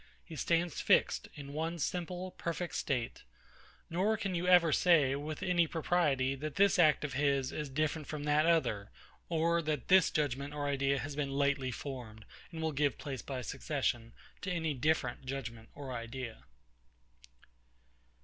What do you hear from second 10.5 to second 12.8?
or idea has been lately formed, and will